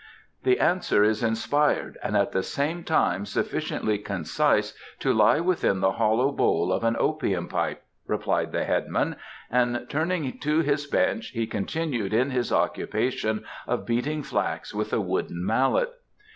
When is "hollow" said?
5.91-6.31